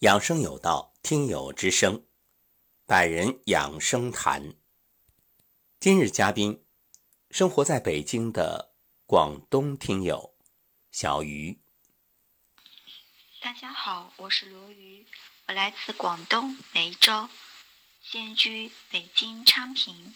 [0.00, 2.06] 养生有道，听友之声，
[2.86, 4.54] 百人养生谈。
[5.80, 6.64] 今日嘉宾，
[7.32, 8.76] 生活在北京的
[9.06, 10.36] 广东听友
[10.92, 11.58] 小鱼。
[13.40, 15.04] 大家好，我是罗鱼，
[15.48, 17.28] 我来自广东梅州，
[18.00, 20.14] 现居北京昌平。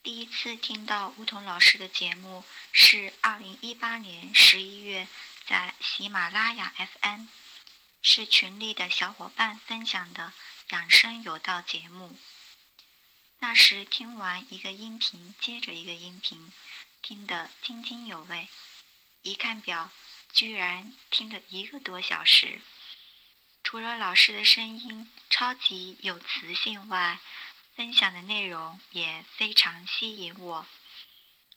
[0.00, 5.08] 第一次听到梧桐老师的节目是二零一八年十一月，
[5.44, 6.72] 在喜马拉雅
[7.02, 7.26] FM。
[8.00, 10.32] 是群里的小伙伴分享的
[10.70, 12.16] 养生有道节目。
[13.40, 16.52] 那时听完一个音频接着一个音频，
[17.02, 18.48] 听得津津有味。
[19.22, 19.90] 一看表，
[20.32, 22.60] 居然听了一个多小时。
[23.62, 27.18] 除了老师的声音超级有磁性外，
[27.74, 30.66] 分享的内容也非常吸引我，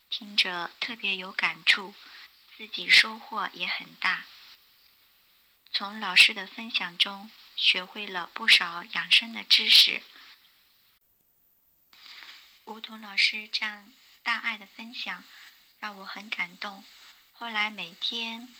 [0.09, 1.94] 听着特别有感触，
[2.58, 4.26] 自己收获也很大。
[5.73, 10.03] 从老师的分享中学会了不少养生的知识。
[12.66, 13.91] 梧桐老师这样
[14.22, 15.23] 大爱的分享
[15.80, 16.83] 让我很感动。
[17.31, 18.53] 后来每天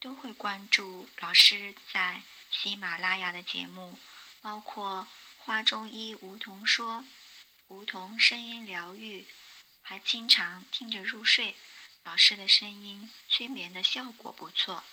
[0.00, 3.98] 都会关注老师在喜马拉雅的节目，
[4.40, 5.08] 包括
[5.44, 6.98] 《花中医梧桐说》、
[7.68, 9.22] 《梧桐声音疗愈》，
[9.82, 11.56] 还经常听着入睡。
[12.04, 14.84] 老师的声音催眠的效果不错。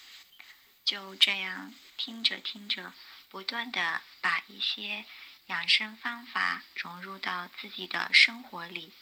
[0.87, 2.93] 就这样听着听着，
[3.27, 5.03] 不断的把一些
[5.47, 8.93] 养生方法融入到自己的生活里，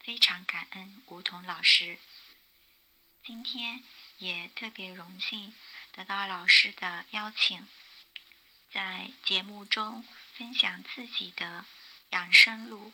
[0.00, 1.98] 非常感恩梧桐老师。
[3.22, 3.84] 今天
[4.16, 5.54] 也特别荣幸
[5.92, 7.68] 得到老师的邀请，
[8.72, 11.66] 在节目中分享自己的
[12.08, 12.90] 养生路。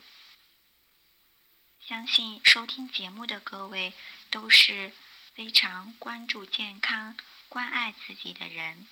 [1.80, 3.94] 相信收听节目的各位
[4.28, 4.92] 都是
[5.34, 7.16] 非常关注健康。
[7.48, 8.86] 关爱自己的人，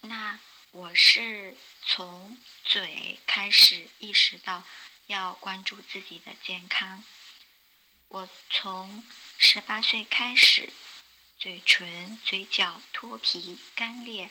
[0.00, 0.38] 那
[0.70, 4.62] 我是从嘴开始意识到
[5.06, 7.02] 要关注自己的健康。
[8.06, 9.04] 我从
[9.38, 10.72] 十八岁开始，
[11.36, 14.30] 嘴唇、嘴角脱皮干裂，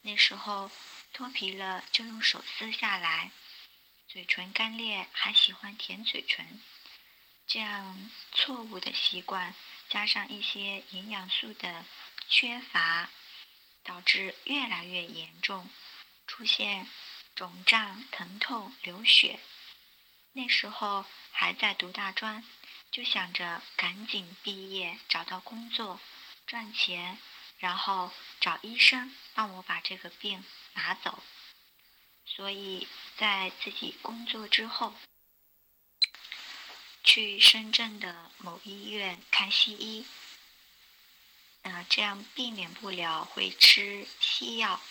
[0.00, 0.70] 那时候
[1.12, 3.32] 脱皮了就用手撕下来。
[4.08, 6.58] 嘴唇干裂还喜欢舔嘴唇，
[7.46, 9.54] 这样错误的习惯。
[9.88, 11.84] 加上一些营养素的
[12.28, 13.08] 缺乏，
[13.84, 15.68] 导致越来越严重，
[16.26, 16.88] 出现
[17.34, 19.38] 肿胀、疼痛、流血。
[20.32, 22.44] 那时候还在读大专，
[22.90, 26.00] 就想着赶紧毕业，找到工作，
[26.46, 27.18] 赚钱，
[27.58, 30.44] 然后找医生帮我把这个病
[30.74, 31.22] 拿走。
[32.24, 34.94] 所以在自己工作之后。
[37.06, 40.04] 去深圳的某医院看西医，
[41.62, 44.82] 啊，这样避免不了会吃西药。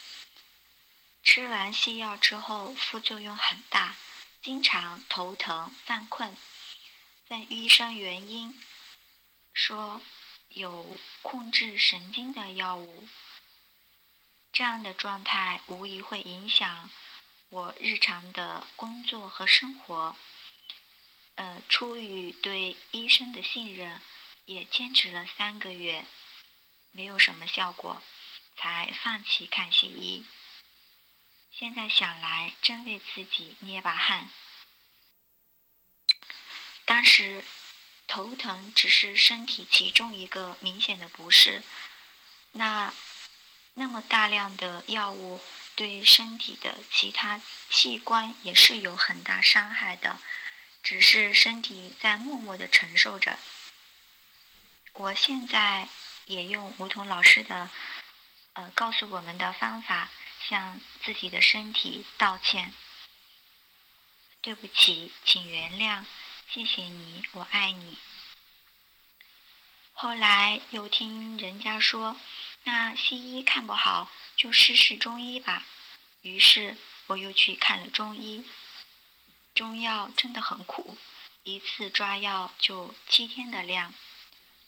[1.21, 3.97] 吃完西药之后，副作用很大，
[4.41, 6.35] 经常头疼、犯困。
[7.27, 8.59] 问医生原因，
[9.53, 10.01] 说
[10.47, 13.09] 有控制神经的药物。
[14.53, 16.89] 这样的状态无疑会影响
[17.49, 20.15] 我日常的工作和生活。
[21.35, 24.01] 呃，出于对医生的信任，
[24.45, 26.05] 也坚持了三个月，
[26.91, 28.01] 没有什么效果，
[28.55, 30.25] 才放弃看西医。
[31.51, 34.29] 现在想来，真为自己捏把汗。
[36.85, 37.43] 当时
[38.07, 41.63] 头疼只是身体其中一个明显的不适，
[42.51, 42.93] 那
[43.73, 45.41] 那么大量的药物
[45.75, 50.19] 对身体的其他器官也是有很大伤害的。
[50.85, 53.39] 只是身体在默默的承受着。
[54.93, 55.89] 我现在
[56.27, 57.71] 也用梧桐老师的，
[58.53, 60.11] 呃，告诉我们的方法，
[60.47, 62.71] 向自己的身体道歉。
[64.41, 66.05] 对不起，请原谅，
[66.47, 67.97] 谢谢你，我爱你。
[69.91, 72.15] 后来又听人家说，
[72.63, 75.65] 那西医看不好，就试试中医吧。
[76.21, 76.77] 于是
[77.07, 78.45] 我又去看了中医。
[79.55, 80.97] 中药真的很苦，
[81.43, 83.93] 一次抓药就七天的量。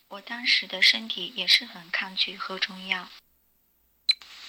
[0.08, 3.10] 我当时的身体也是很抗拒喝中药，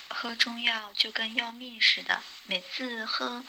[0.08, 3.44] 喝中药就跟要命似的，每次喝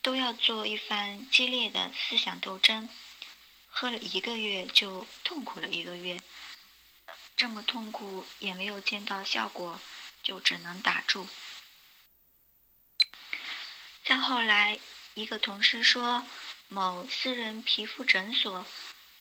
[0.00, 2.88] 都要做一番激烈的思想斗争。
[3.68, 6.18] 喝了一个月就痛苦了一个月，
[7.36, 9.78] 这么痛苦也没有见到效果，
[10.22, 11.28] 就只能打住。
[14.02, 14.80] 再后来。
[15.14, 16.26] 一个同事说，
[16.68, 18.66] 某私人皮肤诊所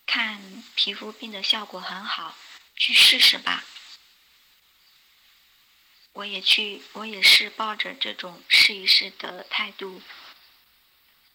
[0.06, 2.38] 看皮肤病的效果很好，
[2.76, 3.66] 去试试吧。
[6.14, 10.02] 我也去，我也是抱着这种试一试的态度。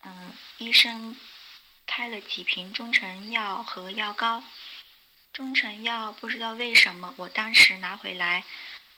[0.03, 1.17] 嗯，医生
[1.87, 4.45] 开了几瓶中成药和药膏。
[5.33, 8.45] 中成药不知道为什么，我当时拿回来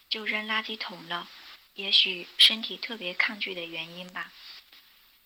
[0.08, 1.28] 就扔垃圾桶了。
[1.74, 4.32] 也许身体特别抗拒的原因吧。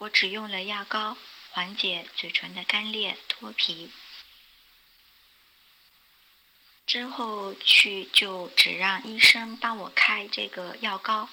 [0.03, 1.17] 我只用了药膏，
[1.51, 3.93] 缓解嘴唇的干裂、脱皮。
[6.85, 11.29] 之后去就只让医生帮我开这个药膏。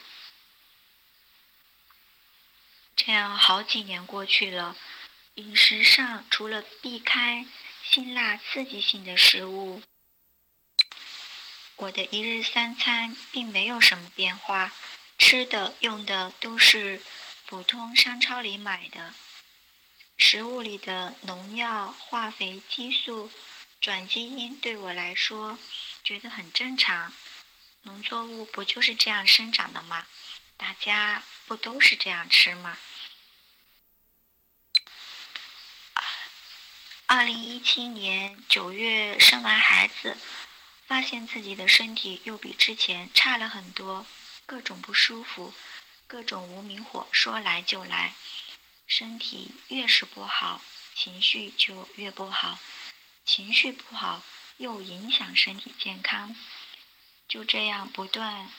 [2.95, 4.77] 这样好几年过去了，
[5.33, 7.47] 饮食上除了避开
[7.81, 9.81] 辛辣刺激性的食物，
[11.77, 14.71] 我的一日三餐并没有什么变化。
[15.17, 17.01] 吃的用的都是
[17.49, 19.15] 普通商超里买的，
[20.17, 23.31] 食物里的农药、化肥、激素、
[23.81, 25.57] 转基因对我来说
[26.03, 27.11] 觉得很正常。
[27.81, 30.05] 农作物不就是这样生长的吗？
[30.57, 32.77] 大家不都是这样吃吗？
[37.07, 40.15] 二零一七年九月生完孩子，
[40.85, 44.05] 发现自己的身体又比之前差了很多。
[44.45, 45.53] 各种不舒服，
[46.09, 48.15] 各种无名火说来就来，
[48.87, 50.59] 身体越是不好，
[50.95, 52.57] 情绪就越不好，
[53.23, 54.23] 情绪不好
[54.57, 56.35] 又影响身体健康，
[57.27, 58.51] 就这样不断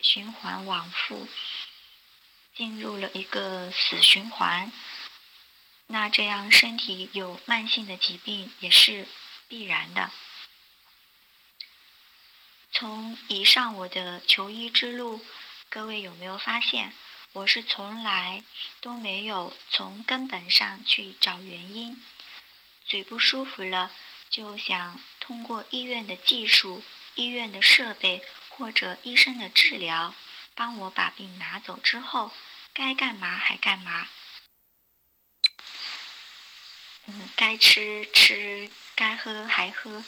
[0.00, 1.26] 循环往复，
[2.54, 4.70] 进入了一个死循环。
[5.86, 9.08] 那这样身体有慢性的疾病也是
[9.48, 10.10] 必然的。
[12.70, 15.24] 从以上我的求医之路，
[15.74, 16.92] 各位有没有发现，
[17.32, 18.44] 我是从来
[18.82, 22.04] 都没有从根本上去找原因。
[22.84, 23.90] 嘴不舒服了，
[24.28, 26.84] 就想通过医院的技术、
[27.14, 30.14] 医院的设备或者医生的治疗，
[30.54, 32.32] 帮我把病拿走之后，
[32.74, 34.08] 该干嘛还干嘛。
[37.06, 40.04] 嗯，该吃吃，该喝还喝。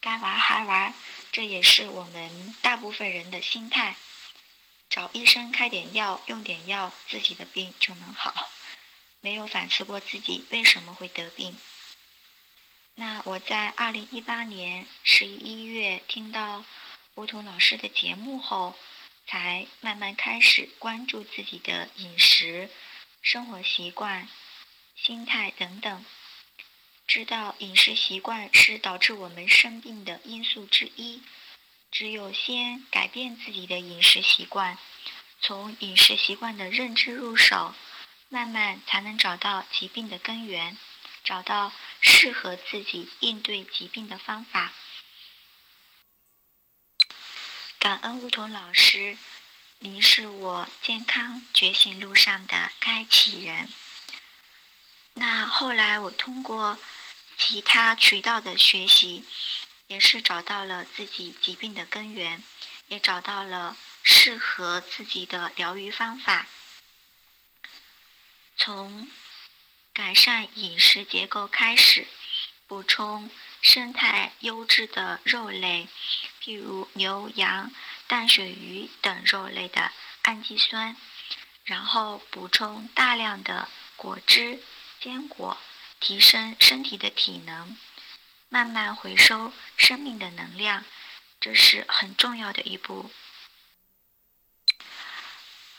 [0.00, 0.94] 该玩还玩，
[1.32, 3.96] 这也是我们大部分人的心态。
[4.90, 8.50] 找医生开点药，用点药，自己的病就能好，
[9.20, 11.56] 没有反思过自己为什么会得病。
[12.96, 16.64] 那我在二零一八年十一月听到
[17.14, 18.76] 吴桐老师的节目后，
[19.28, 22.68] 才慢慢开始关注自己的饮食、
[23.22, 24.28] 生活习惯、
[24.96, 26.04] 心态等等。
[27.06, 31.22] 知道饮食习惯是导致我们生病的因素之一，
[31.90, 34.78] 只有先改变自己的饮食习惯，
[35.40, 37.74] 从饮食习惯的认知入手，
[38.28, 40.78] 慢慢才能找到疾病的根源，
[41.24, 44.72] 找到适合自己应对疾病的方法。
[47.78, 49.18] 感恩梧桐老师，
[49.80, 53.68] 您是我健康觉醒路上的开启人。
[55.14, 56.78] 那后来我通过。
[57.42, 59.24] 其他渠道的学习，
[59.90, 62.44] 也是找到了自己疾病的根源，
[62.86, 66.46] 也找到了适合自己的疗愈方法。
[68.56, 69.10] 从
[69.92, 72.06] 改善饮食结构开始，
[72.68, 73.28] 补充
[73.60, 75.88] 生态优质的肉类，
[76.40, 77.72] 譬如牛羊、
[78.06, 79.90] 淡水鱼等肉类的
[80.22, 80.96] 氨基酸，
[81.64, 84.62] 然后补充大量的果汁、
[85.00, 85.58] 坚果。
[85.98, 87.76] 提升身体的体能，
[88.52, 90.84] 慢慢回收生命的能量，
[91.40, 93.08] 这是很重要的一步。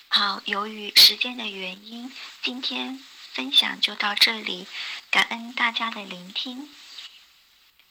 [0.07, 2.09] 好，由于时间的原因，
[2.41, 2.97] 今天
[3.33, 4.67] 分享就到这里，
[5.09, 6.73] 感恩大家的聆听，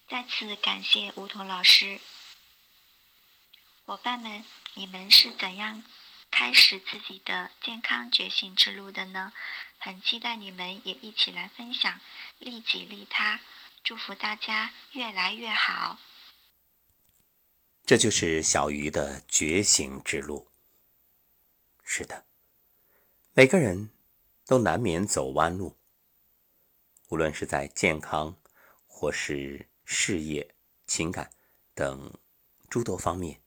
[0.08, 2.00] 再次感谢梧桐老师。
[3.84, 5.84] 伙伴们，你们是怎样
[6.30, 9.34] 开始自己的健康觉醒之路的呢？
[9.78, 12.00] 很期待你们也一起来分享，
[12.38, 13.40] 利己利他，
[13.82, 15.98] 祝福大家越来越好。
[17.84, 20.48] 这就是小鱼的觉醒之路。
[21.82, 22.24] 是的，
[23.32, 23.90] 每个人
[24.46, 25.76] 都难免走弯路，
[27.08, 28.36] 无论是在健康
[28.86, 30.54] 或是事业、
[30.86, 31.30] 情感
[31.74, 32.18] 等
[32.68, 33.42] 诸多方面，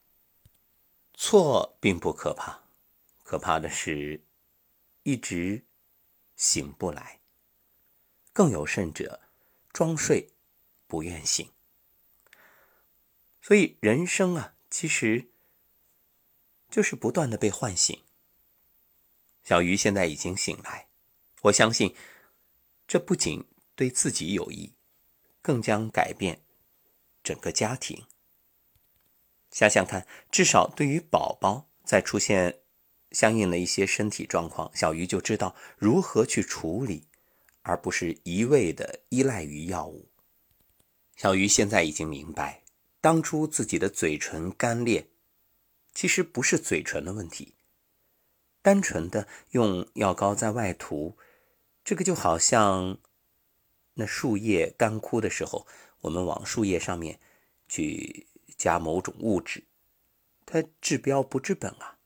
[1.14, 2.64] 错并不可怕，
[3.24, 4.26] 可怕的是
[5.04, 5.66] 一直。
[6.36, 7.22] 醒不来，
[8.34, 9.23] 更有甚者，
[9.74, 10.30] 装睡
[10.88, 11.52] 不愿醒。
[13.42, 15.28] 所以人生啊，其实
[16.70, 18.02] 就是不断的被唤醒。
[19.44, 20.88] 小鱼现在已经醒来，
[21.42, 21.94] 我相信
[22.88, 24.74] 这不仅对自己有益，
[25.42, 26.42] 更将改变
[27.22, 28.06] 整个家庭。
[29.52, 32.62] 想想看，至少对于宝宝，再出现
[33.12, 37.10] 相应的一些身体状况，小鱼就知道如何去处理，
[37.64, 40.08] 而不是一味的依赖于药物。
[41.16, 42.64] 小鱼现在已经明白，
[43.02, 45.08] 当初自己的嘴唇干裂，
[45.94, 47.56] 其实不是嘴唇的问题，
[48.62, 51.18] 单纯的用药膏在外涂，
[51.84, 52.98] 这个就好像
[53.96, 55.68] 那树叶干枯的时候，
[56.02, 57.20] 我们往树叶上面
[57.68, 58.28] 去
[58.58, 59.64] 加某种物质，
[60.46, 62.00] 它治标不治本啊。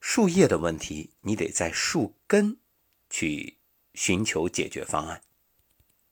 [0.00, 2.58] 树叶的问题，你得在树根
[3.10, 3.58] 去
[3.94, 5.22] 寻求解决方案。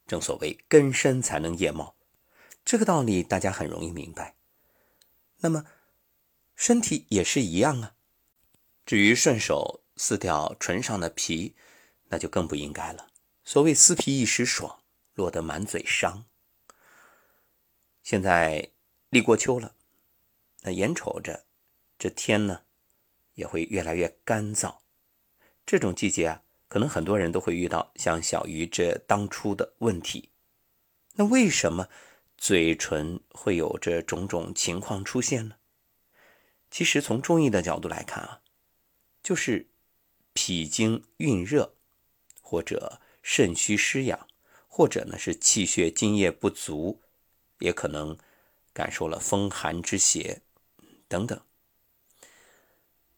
[0.06, 1.94] 正所谓根深才能叶茂。
[2.64, 4.36] 这个道理大家很容易明白。
[5.38, 5.64] 那么，
[6.54, 7.94] 身体也是一样啊。
[8.84, 11.54] 至于顺手撕掉唇上的皮，
[12.08, 13.08] 那就更不应该了。
[13.44, 14.82] 所谓撕皮一时爽，
[15.14, 16.26] 落得满嘴伤。
[18.02, 18.72] 现在
[19.08, 19.74] 立过秋了，
[20.62, 21.46] 那眼瞅着
[21.98, 22.62] 这天呢，
[23.34, 24.78] 也会越来越干燥。
[25.64, 30.30] 这种季节啊，可能很多人都会遇到像小鱼这当初的问题。
[31.16, 31.88] 那为什么？
[32.38, 35.56] 嘴唇会有这种种情况出现呢？
[36.70, 38.40] 其实从中医的角度来看啊，
[39.22, 39.68] 就是
[40.32, 41.74] 脾经蕴热，
[42.40, 44.26] 或者肾虚湿养，
[44.66, 47.02] 或者呢是气血津液不足，
[47.58, 48.16] 也可能
[48.72, 50.40] 感受了风寒之邪
[51.08, 51.38] 等等。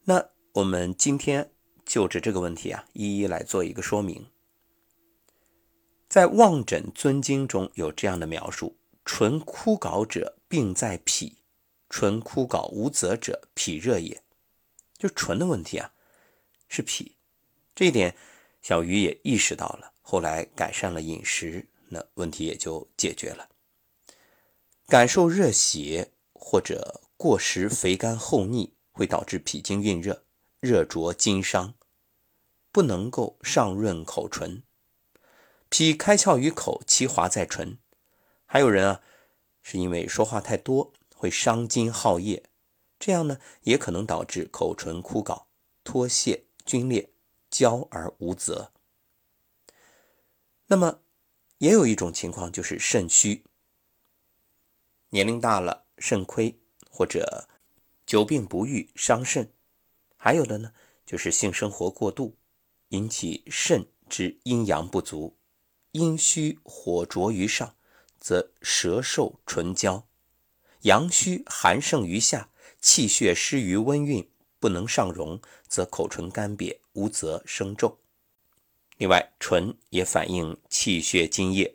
[0.02, 1.52] 那我们今天
[1.92, 4.24] 就着这个问题啊，一一来做一个说明。
[6.08, 8.78] 在《望诊尊经》中有这样的描述。
[9.04, 11.36] 唇枯槁者，病在脾；
[11.90, 14.22] 唇枯槁无泽者，脾热也。
[14.96, 15.92] 就唇的问题啊，
[16.66, 17.18] 是脾。
[17.74, 18.16] 这一点，
[18.62, 19.92] 小鱼也意识到了。
[20.00, 23.50] 后来改善了饮食，那问题也就解决了。
[24.86, 30.24] 感受热邪或者过食肥甘厚腻，会导致脾经蕴热，
[30.58, 31.74] 热灼津伤，
[32.72, 34.64] 不能够上润口唇。
[35.68, 37.78] 脾开窍于口，其华在唇。
[38.46, 39.02] 还有人啊，
[39.62, 42.44] 是因为说话太多会伤津耗液，
[42.98, 45.44] 这样呢也可能导致口唇枯槁、
[45.84, 47.10] 脱屑、皲裂、
[47.50, 48.72] 焦而无泽。
[50.66, 51.00] 那么
[51.58, 53.44] 也有一种情况就是肾虚，
[55.10, 56.58] 年龄大了肾亏
[56.90, 57.48] 或者
[58.06, 59.52] 久病不愈伤肾，
[60.16, 60.72] 还有的呢
[61.06, 62.36] 就是性生活过度
[62.92, 65.36] 引起肾之阴阳不足，
[65.90, 67.74] 阴虚火灼于上。
[68.18, 70.06] 则舌瘦唇焦，
[70.82, 74.30] 阳虚寒盛于下，气血失于温运，
[74.60, 77.98] 不能上溶，则口唇干瘪，无泽生皱。
[78.98, 81.74] 另外，唇也反映气血津液。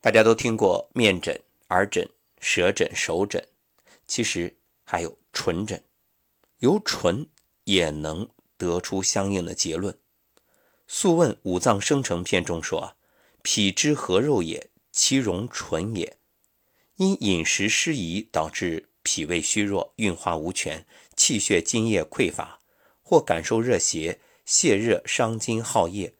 [0.00, 2.08] 大家都听过面诊、耳诊、
[2.38, 3.44] 舌诊、手诊，
[4.06, 5.82] 其实还有唇诊，
[6.58, 7.26] 由唇
[7.64, 8.28] 也能
[8.64, 9.94] 得出相应的结论。
[10.86, 12.96] 《素问·五脏生成篇》中说
[13.42, 16.18] ：“脾之合肉也。”其容唇也，
[16.98, 22.60] 因饮食失宜导致脾胃虚弱、运化无权、气血津液匮乏，
[23.02, 26.14] 或感受热邪泄热伤津耗液，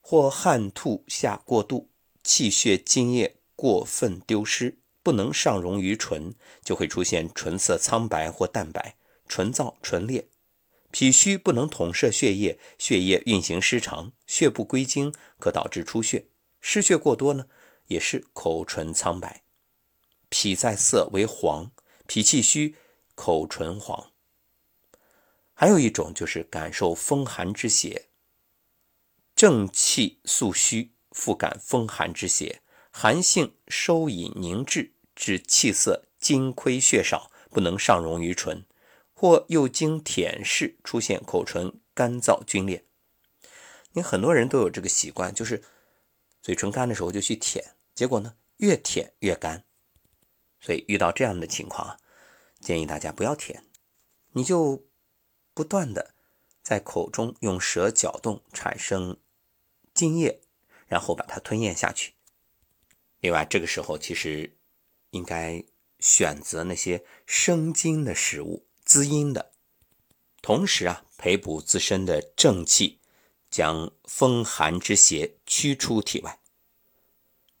[0.00, 1.90] 或汗吐下过度，
[2.24, 8.96] 气血津液过分丢失，不能上溶于唇，就会出现唇色苍白或淡白、
[9.28, 10.26] 唇燥、唇裂。
[10.90, 16.28] 脾虚不能统摄血液，血液运行失常，血不归经，可导致出血。
[16.60, 17.46] 失血过多呢？
[17.88, 19.42] 也是口唇苍白，
[20.28, 21.70] 脾在色为黄，
[22.06, 22.76] 脾气虚，
[23.14, 24.12] 口唇黄。
[25.54, 28.10] 还有一种就是感受风寒之邪，
[29.34, 38.66] 正气素虚，复感风寒之邪，寒性收引凝滞，致气色津亏血少，不能上溶于唇，
[39.20, 42.84] 或又经舔舐出现口唇干燥皲裂。
[43.94, 45.64] 你很多人都有这个习惯，就是
[46.40, 47.74] 嘴唇干的时候就去舔。
[47.96, 49.64] 结果呢，越舔越干，
[50.60, 51.98] 所以遇到这样的情况啊，
[52.60, 53.64] 建议大家不要舔，
[54.34, 54.86] 你就
[55.52, 56.14] 不断的
[56.62, 59.16] 在口中用舌搅动，产生
[59.92, 60.40] 津液，
[60.86, 62.14] 然后把它吞咽下去。
[63.18, 64.56] 另外，这个时候其实
[65.10, 65.64] 应该
[65.98, 69.52] 选择那些生津的食物，滋阴的，
[70.40, 73.02] 同时啊，培补自身的正气，
[73.50, 76.40] 将风寒之邪驱出体外。《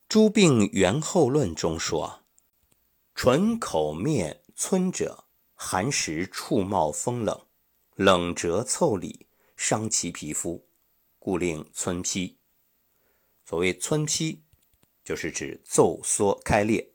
[0.08, 2.24] 诸病源候论》中说
[3.14, 7.46] ：“唇口面皴者，寒时触冒风冷，
[7.94, 10.66] 冷折凑里，伤其皮肤，
[11.18, 12.38] 故令皴披。”
[13.44, 14.44] 所谓皴披，
[15.04, 16.94] 就是指皱缩开裂。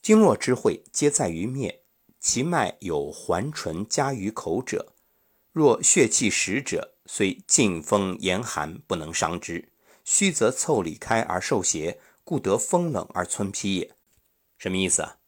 [0.00, 1.81] 经络之会皆在于面，
[2.22, 4.94] 其脉有环唇加于口者，
[5.50, 9.72] 若血气实者，虽劲风严寒，不能伤之。
[10.04, 13.96] 虚则腠理开而受邪，故得风冷而皴披也。
[14.56, 15.18] 什么意思啊？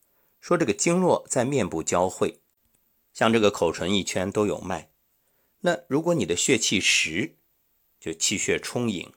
[0.41, 2.41] 说这个经络在面部交汇，
[3.13, 4.93] 像这个口唇一圈都有脉。
[5.63, 7.35] 那如果你的血气实，
[7.99, 9.13] 就气血充盈，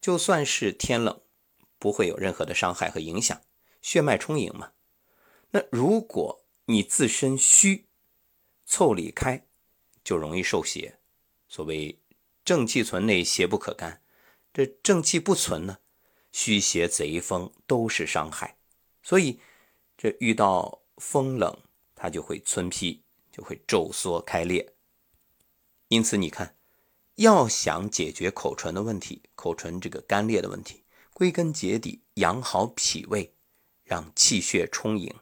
[0.00, 1.20] 就算是天冷，
[1.78, 3.42] 不会有任何的伤害和影响，
[3.82, 4.72] 血脉充盈嘛。
[5.50, 7.86] 那如果你自身虚，
[8.68, 9.46] 腠理开，
[10.02, 10.98] 就容易受邪。
[11.48, 12.00] 所谓
[12.44, 14.02] 正气存内，邪不可干。
[14.52, 15.78] 这正气不存呢，
[16.32, 18.56] 虚邪贼风都是伤害。
[19.02, 19.38] 所以
[19.96, 21.56] 这遇到风冷，
[21.94, 24.74] 它就会皴披，就会皱缩开裂。
[25.86, 26.56] 因此你看，
[27.14, 30.82] 要想解决口唇的问题，口唇这个干裂的问题，
[31.12, 33.32] 归根结底养好脾胃，
[33.84, 35.14] 让气血充盈。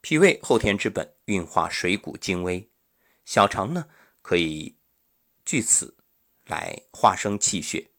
[0.00, 2.70] 脾胃后天之本，运化水谷精微，
[3.24, 3.88] 小肠呢
[4.22, 4.76] 可以
[5.44, 5.96] 据此
[6.46, 7.90] 来化生气血。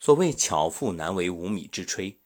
[0.00, 2.16] 所谓巧妇难为无米之炊，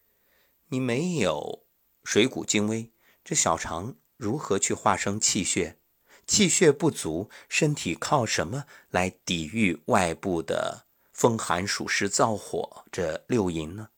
[0.69, 1.67] 你没有
[2.03, 2.93] 水谷精微，
[3.23, 5.79] 这小肠如何去化生气血？
[6.27, 13.91] 气血不足，身体靠什么来抵御外部的风寒暑湿燥火这六淫呢？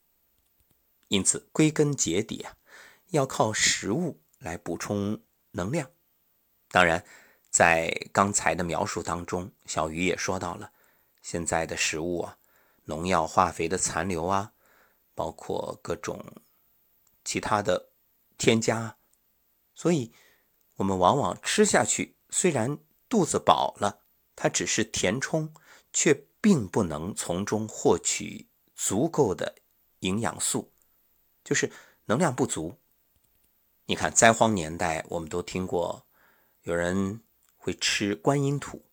[1.06, 2.56] 因此，归根结底啊，
[3.10, 4.20] 要靠食物。
[4.38, 5.90] 来补充能量。
[6.68, 7.04] 当然，
[7.50, 10.72] 在刚才的描述当中，小鱼也说到了，
[11.22, 12.38] 现在的食物啊，
[12.84, 14.52] 农药、化肥的残留啊，
[15.14, 16.24] 包括各种
[17.24, 17.90] 其他的
[18.36, 18.98] 添加，
[19.74, 20.12] 所以
[20.76, 22.78] 我们往往吃下去，虽然
[23.08, 24.02] 肚子饱了，
[24.34, 25.54] 它只是填充，
[25.92, 29.56] 却并不能从中获取足够的
[30.00, 30.72] 营养素，
[31.42, 31.72] 就是
[32.04, 32.78] 能量不足。
[33.88, 36.04] 你看，灾荒年代，我们都听过
[36.62, 37.20] 有人
[37.56, 38.84] 会吃观音土，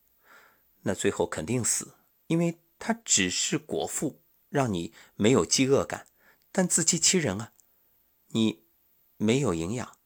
[0.84, 1.96] 那最后肯定死，
[2.28, 6.06] 因为它只是果腹，让你没有饥饿感，
[6.52, 7.54] 但自欺欺人啊！
[8.28, 8.64] 你
[9.18, 9.98] 没有营养，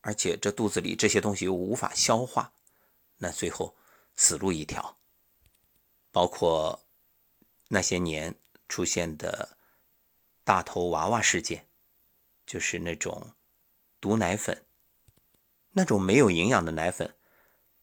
[0.00, 2.52] 而且这肚子里这些东西又无法消化，
[3.18, 3.76] 那最后
[4.16, 4.98] 死路一条。
[6.10, 6.84] 包括
[7.68, 8.34] 那些年
[8.68, 9.56] 出现的
[10.42, 11.68] 大头娃娃事件，
[12.44, 13.32] 就是那种。
[14.04, 14.66] 毒奶粉，
[15.70, 17.14] 那种没有营养的奶粉，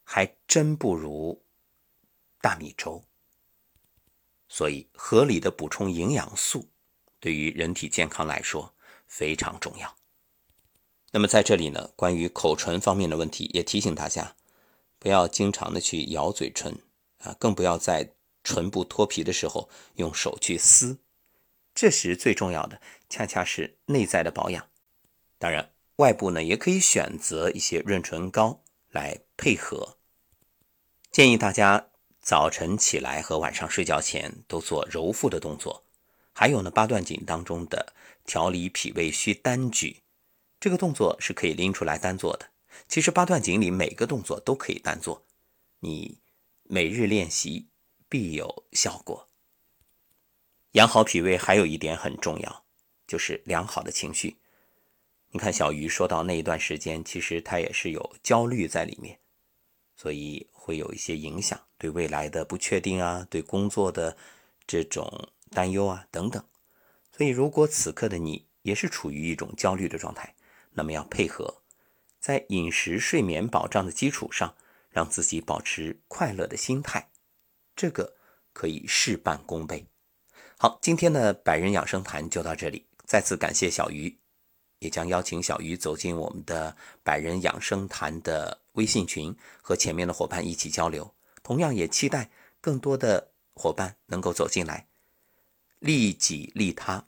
[0.04, 1.44] 还真不如
[2.40, 3.04] 大米粥。
[4.48, 6.70] 所以，合理的补充营养素
[7.20, 8.76] 对于人体健康来说
[9.08, 9.98] 非常重要。
[11.12, 14.36] 那么，在这里呢，关于口唇方面的问题，也提醒大家，
[15.00, 16.78] 不要经常的去咬嘴唇
[17.24, 21.00] 啊，更不要在唇部脱皮的时候用手去撕。
[21.74, 22.80] 这时最重要的，
[23.10, 24.70] 恰恰是内在的保养。
[25.40, 25.74] 当然。
[25.98, 29.98] 外部呢，也可以选择一些润唇膏来配合。
[31.12, 31.90] 建议大家
[32.22, 35.86] 早晨起来和晚上睡觉前都做揉腹的动作。
[36.34, 37.94] 还有呢，八段锦当中的
[38.26, 40.02] 调理脾胃需单举，
[40.60, 42.50] 这个动作是可以拎出来单做的。
[42.88, 45.26] 其实八段锦里每个动作都可以单做，
[45.82, 46.20] 你
[46.64, 47.68] 每日练习
[48.08, 49.28] 必有效果。
[50.72, 52.66] 养好脾胃还有一点很重要，
[53.06, 54.38] 就是良好的情绪。
[55.34, 59.18] 你看，小鱼说到那一段时间，其实他也是有焦虑在里面，
[59.96, 64.18] 所以会有一些影响，对未来的不确定啊，对工作的
[64.68, 66.44] 这种担忧啊等等。
[67.16, 70.36] 所以，如果此刻的你也是处于一种焦虑的状态，
[70.72, 71.62] 那么要配合，
[72.20, 74.54] 在饮食、睡眠保障的基础上，
[74.90, 77.10] 让自己保持快乐的心态，
[77.74, 78.18] 这个
[78.52, 79.88] 可以事半功倍。
[80.58, 84.21] 好，今天的百人养生谈就到这里，再次感谢小鱼。
[84.82, 91.14] 也将邀请小鱼走进我们的百人养生谈的微信群，和前面的伙伴一起交流。
[91.44, 94.88] 同样也期待更多的伙伴能够走进来，
[95.78, 97.06] 利己利他。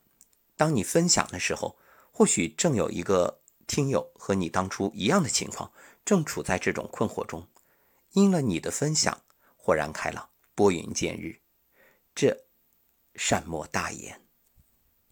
[0.56, 1.76] 当你分享的时候，
[2.12, 5.72] 或许正有一个听友和你当初一样的情况，
[6.06, 7.48] 正处在这种困惑中，
[8.12, 9.24] 因了你的分享，
[9.58, 11.40] 豁然开朗，拨云见日。
[12.14, 12.46] 这
[13.16, 14.23] 善莫大焉。